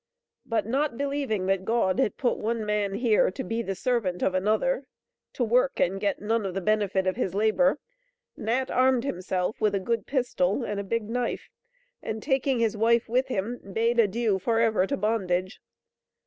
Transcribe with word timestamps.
But 0.47 0.65
not 0.65 0.97
believing 0.97 1.45
that 1.45 1.63
God 1.63 1.99
had 1.99 2.17
put 2.17 2.37
one 2.39 2.65
man 2.65 2.95
here 2.95 3.29
to 3.29 3.43
"be 3.43 3.61
the 3.61 3.75
servant 3.75 4.23
of 4.23 4.33
another 4.33 4.87
to 5.33 5.43
work," 5.43 5.79
and 5.79 6.01
get 6.01 6.19
none 6.19 6.43
of 6.43 6.55
the 6.55 6.59
benefit 6.59 7.05
of 7.05 7.17
his 7.17 7.35
labor, 7.35 7.79
Nat 8.35 8.71
armed 8.71 9.03
himself 9.03 9.61
with 9.61 9.75
a 9.75 9.79
good 9.79 10.07
pistol 10.07 10.63
and 10.65 10.79
a 10.79 10.83
big 10.83 11.03
knife, 11.07 11.51
and 12.01 12.23
taking 12.23 12.57
his 12.57 12.75
wife 12.75 13.07
with 13.07 13.27
him, 13.27 13.59
bade 13.59 13.99
adieu 13.99 14.39
forever 14.39 14.87
to 14.87 14.97
bondage. 14.97 15.61